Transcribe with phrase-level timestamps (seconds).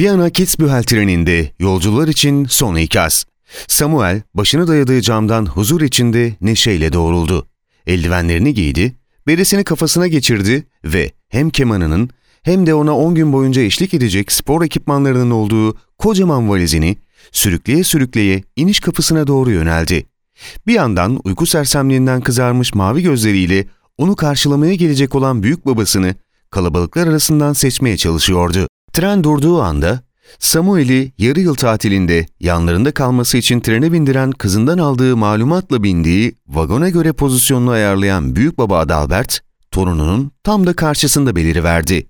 [0.00, 3.24] Viyana Kitzbühel treninde yolcular için son ikaz.
[3.68, 7.46] Samuel başını dayadığı camdan huzur içinde neşeyle doğruldu.
[7.86, 8.94] Eldivenlerini giydi,
[9.26, 12.10] beresini kafasına geçirdi ve hem kemanının
[12.42, 16.96] hem de ona 10 gün boyunca eşlik edecek spor ekipmanlarının olduğu kocaman valizini
[17.32, 20.06] sürükleye sürükleye iniş kapısına doğru yöneldi.
[20.66, 23.66] Bir yandan uyku sersemliğinden kızarmış mavi gözleriyle
[23.98, 26.14] onu karşılamaya gelecek olan büyük babasını
[26.50, 28.66] kalabalıklar arasından seçmeye çalışıyordu.
[28.92, 30.00] Tren durduğu anda
[30.38, 37.12] Samuel'i yarı yıl tatilinde yanlarında kalması için trene bindiren kızından aldığı malumatla bindiği vagona göre
[37.12, 39.40] pozisyonunu ayarlayan büyük baba Adalbert,
[39.70, 42.06] torununun tam da karşısında beliriverdi.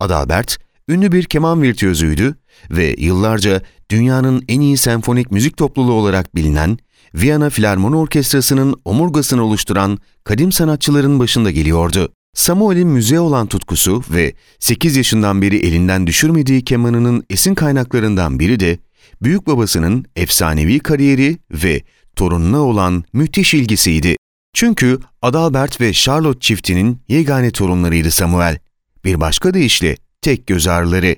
[0.00, 2.34] Adalbert, ünlü bir keman virtüözüydü
[2.70, 6.78] ve yıllarca dünyanın en iyi senfonik müzik topluluğu olarak bilinen
[7.14, 12.12] Viyana Filarmoni Orkestrası'nın omurgasını oluşturan kadim sanatçıların başında geliyordu.
[12.34, 18.78] Samuel'in müziğe olan tutkusu ve 8 yaşından beri elinden düşürmediği kemanının esin kaynaklarından biri de
[19.22, 21.82] büyük babasının efsanevi kariyeri ve
[22.16, 24.16] torununa olan müthiş ilgisiydi.
[24.54, 28.58] Çünkü Adalbert ve Charlotte çiftinin yegane torunlarıydı Samuel.
[29.04, 31.16] Bir başka deyişle tek göz ağrıları.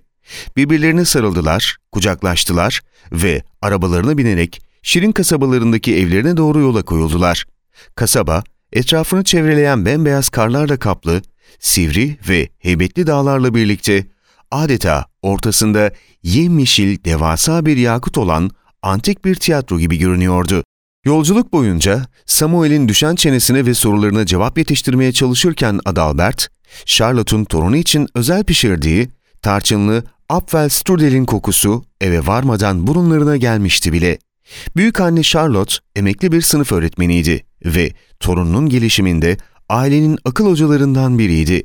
[0.57, 2.81] Birbirlerine sarıldılar, kucaklaştılar
[3.13, 7.45] ve arabalarına binerek Şirin kasabalarındaki evlerine doğru yola koyuldular.
[7.95, 8.45] Kasaba,
[8.75, 11.23] etrafını çevreleyen bembeyaz karlarla kaplı,
[11.59, 14.07] sivri ve heybetli dağlarla birlikte
[14.51, 15.91] adeta ortasında
[16.23, 18.51] yemyeşil devasa bir yakut olan
[18.83, 20.65] antik bir tiyatro gibi görünüyordu.
[21.05, 26.49] Yolculuk boyunca Samuel'in düşen çenesine ve sorularına cevap yetiştirmeye çalışırken Adalbert,
[26.85, 29.09] Charlotte'un torunu için özel pişirdiği
[29.43, 34.19] tarçınlı Apfelstrudel'in kokusu eve varmadan burunlarına gelmişti bile.
[34.77, 37.93] Büyük anne Charlotte emekli bir sınıf öğretmeniydi ve
[38.25, 39.37] torununun gelişiminde
[39.69, 41.65] ailenin akıl hocalarından biriydi.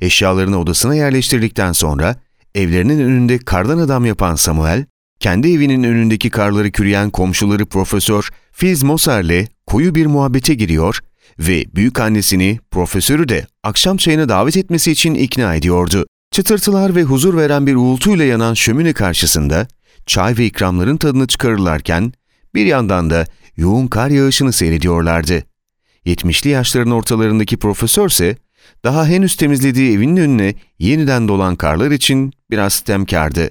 [0.00, 2.16] Eşyalarını odasına yerleştirdikten sonra
[2.54, 4.84] evlerinin önünde kardan adam yapan Samuel,
[5.20, 10.98] kendi evinin önündeki karları kürüyen komşuları Profesör Fils Mozart'le koyu bir muhabbete giriyor
[11.38, 16.06] ve büyük annesini, profesörü de akşam çayına davet etmesi için ikna ediyordu.
[16.30, 19.68] Çıtırtılar ve huzur veren bir uğultuyla yanan şömine karşısında
[20.06, 22.12] çay ve ikramların tadını çıkarırlarken
[22.54, 25.44] bir yandan da yoğun kar yağışını seyrediyorlardı.
[26.06, 28.36] 70'li yaşların ortalarındaki profesörse
[28.84, 33.50] daha henüz temizlediği evinin önüne yeniden dolan karlar için biraz temkardı.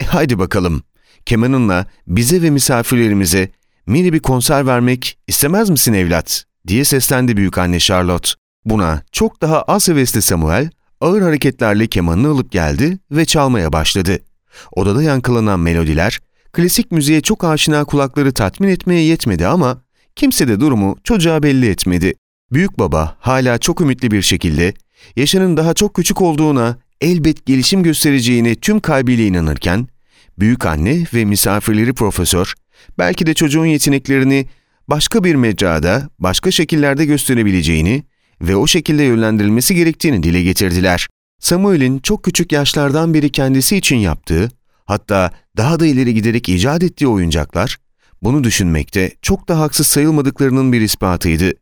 [0.00, 0.82] E haydi bakalım,
[1.26, 3.48] kemanınla bize ve misafirlerimize
[3.86, 6.44] mini bir konser vermek istemez misin evlat?
[6.66, 8.30] diye seslendi büyük anne Charlotte.
[8.64, 14.18] Buna çok daha az hevesli Samuel ağır hareketlerle kemanını alıp geldi ve çalmaya başladı.
[14.72, 16.20] Odada yankılanan melodiler
[16.52, 19.82] klasik müziğe çok aşina kulakları tatmin etmeye yetmedi ama
[20.16, 22.14] kimse de durumu çocuğa belli etmedi.
[22.52, 24.74] Büyük baba hala çok ümitli bir şekilde
[25.16, 29.88] yaşının daha çok küçük olduğuna, elbet gelişim göstereceğine tüm kalbiyle inanırken,
[30.38, 32.54] büyük anne ve misafirleri profesör
[32.98, 34.46] belki de çocuğun yeteneklerini
[34.88, 38.04] başka bir mecrada, başka şekillerde gösterebileceğini
[38.40, 41.08] ve o şekilde yönlendirilmesi gerektiğini dile getirdiler.
[41.40, 44.50] Samuel'in çok küçük yaşlardan beri kendisi için yaptığı,
[44.84, 47.78] hatta daha da ileri giderek icat ettiği oyuncaklar,
[48.22, 51.52] bunu düşünmekte çok da haksız sayılmadıklarının bir ispatıydı.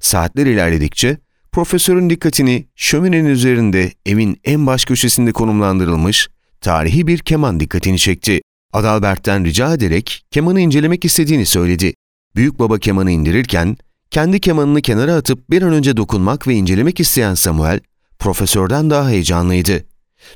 [0.00, 1.18] Saatler ilerledikçe
[1.52, 6.28] profesörün dikkatini şöminenin üzerinde evin en baş köşesinde konumlandırılmış
[6.60, 8.40] tarihi bir keman dikkatini çekti.
[8.72, 11.94] Adalbert'ten rica ederek kemanı incelemek istediğini söyledi.
[12.36, 13.76] Büyük baba kemanı indirirken
[14.10, 17.80] kendi kemanını kenara atıp bir an önce dokunmak ve incelemek isteyen Samuel,
[18.18, 19.84] profesörden daha heyecanlıydı.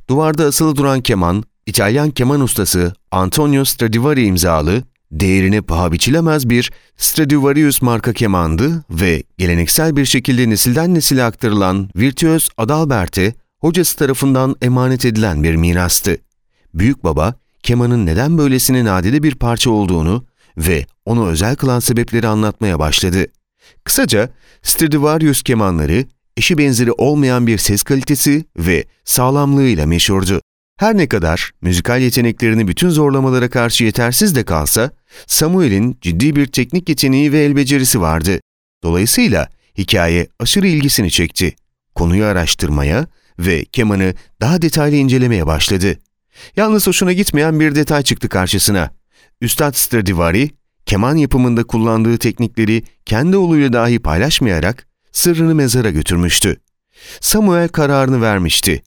[0.08, 7.82] Duvarda asılı duran keman, İtalyan keman ustası Antonio Stradivari imzalı, değerine paha biçilemez bir Stradivarius
[7.82, 15.42] marka kemandı ve geleneksel bir şekilde nesilden nesile aktarılan virtüöz Adalbert'e hocası tarafından emanet edilen
[15.42, 16.16] bir mirastı.
[16.74, 20.24] Büyük baba, kemanın neden böylesine nadide bir parça olduğunu
[20.56, 23.26] ve onu özel kılan sebepleri anlatmaya başladı.
[23.84, 24.28] Kısaca
[24.62, 26.04] Stradivarius kemanları
[26.36, 30.40] eşi benzeri olmayan bir ses kalitesi ve sağlamlığıyla meşhurdu.
[30.78, 34.90] Her ne kadar müzikal yeteneklerini bütün zorlamalara karşı yetersiz de kalsa,
[35.26, 38.40] Samuel'in ciddi bir teknik yeteneği ve el becerisi vardı.
[38.82, 39.48] Dolayısıyla
[39.78, 41.54] hikaye aşırı ilgisini çekti.
[41.94, 43.06] Konuyu araştırmaya
[43.38, 45.98] ve kemanı daha detaylı incelemeye başladı.
[46.56, 48.90] Yalnız hoşuna gitmeyen bir detay çıktı karşısına.
[49.40, 50.50] Üstad Stradivari,
[50.86, 56.60] keman yapımında kullandığı teknikleri kendi oğluyla dahi paylaşmayarak sırrını mezara götürmüştü.
[57.20, 58.82] Samuel kararını vermişti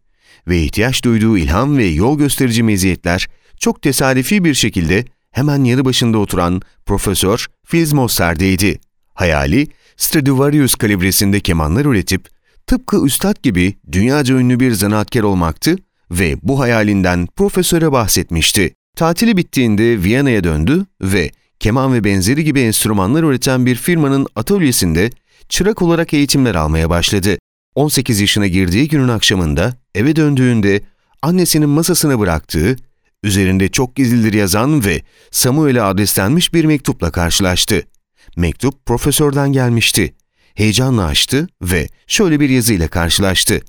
[0.47, 3.27] ve ihtiyaç duyduğu ilham ve yol gösterici meziyetler
[3.59, 5.05] çok tesadüfi bir şekilde
[5.35, 8.79] hemen yanı başında oturan Profesör Fils Mozart'deydi.
[9.13, 9.67] Hayali,
[9.97, 12.29] Stradivarius kalibresinde kemanlar üretip
[12.67, 15.75] tıpkı üstad gibi dünyaca ünlü bir zanaatkar olmaktı
[16.11, 18.73] ve bu hayalinden profesöre bahsetmişti.
[18.95, 25.09] Tatili bittiğinde Viyana'ya döndü ve keman ve benzeri gibi enstrümanlar üreten bir firmanın atölyesinde
[25.49, 27.37] çırak olarak eğitimler almaya başladı.
[27.75, 30.81] 18 yaşına girdiği günün akşamında eve döndüğünde
[31.21, 32.75] annesinin masasına bıraktığı,
[33.25, 35.01] üzerinde çok gizlidir yazan ve
[35.31, 37.83] Samuel'e adreslenmiş bir mektupla karşılaştı.
[38.37, 40.15] Mektup profesörden gelmişti.
[40.55, 43.61] Heyecanla açtı ve şöyle bir yazıyla karşılaştı.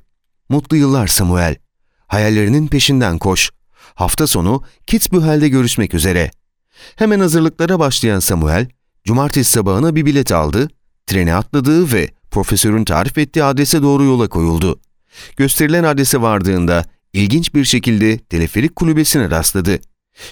[0.49, 1.55] Mutlu yıllar Samuel.
[2.07, 3.51] Hayallerinin peşinden koş.
[3.95, 6.31] Hafta sonu Kitzbühel'de görüşmek üzere.
[6.95, 8.67] Hemen hazırlıklara başlayan Samuel,
[9.03, 10.69] cumartesi sabahına bir bilet aldı,
[11.07, 14.79] trene atladı ve profesörün tarif ettiği adrese doğru yola koyuldu.
[15.37, 16.85] Gösterilen adrese vardığında
[17.17, 19.79] ilginç bir şekilde teleferik kulübesine rastladı.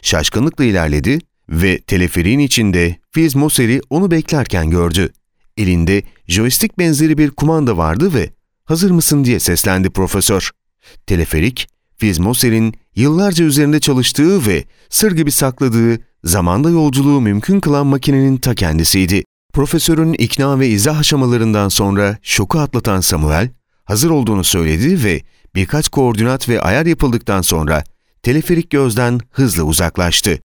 [0.01, 5.09] Şaşkınlıkla ilerledi ve teleferiğin içinde Fiz Moser'i onu beklerken gördü.
[5.57, 8.29] Elinde joystick benzeri bir kumanda vardı ve
[8.65, 10.51] ''Hazır mısın?'' diye seslendi profesör.
[11.07, 11.67] Teleferik,
[11.97, 18.55] Fiz Moser'in yıllarca üzerinde çalıştığı ve sır gibi sakladığı zamanda yolculuğu mümkün kılan makinenin ta
[18.55, 19.23] kendisiydi.
[19.53, 23.49] Profesörün ikna ve izah aşamalarından sonra şoku atlatan Samuel,
[23.85, 25.21] hazır olduğunu söyledi ve
[25.55, 27.83] birkaç koordinat ve ayar yapıldıktan sonra
[28.23, 30.39] teleferik gözden hızla uzaklaştı.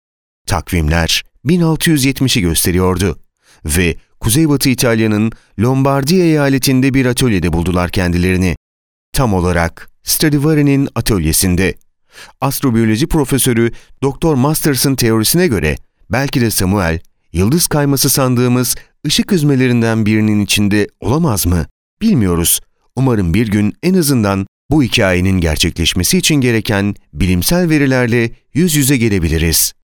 [0.46, 3.18] Takvimler 1670'i gösteriyordu
[3.64, 8.56] ve Kuzeybatı İtalya'nın Lombardiya eyaletinde bir atölyede buldular kendilerini.
[9.12, 11.74] Tam olarak Stradivari'nin atölyesinde.
[12.40, 13.72] Astrobiyoloji profesörü
[14.02, 14.34] Dr.
[14.34, 15.76] Masters'ın teorisine göre
[16.10, 17.00] belki de Samuel,
[17.32, 21.66] yıldız kayması sandığımız ışık hüzmelerinden birinin içinde olamaz mı?
[22.02, 22.60] Bilmiyoruz.
[22.96, 29.72] Umarım bir gün en azından bu hikayenin gerçekleşmesi için gereken bilimsel verilerle yüz yüze gelebiliriz.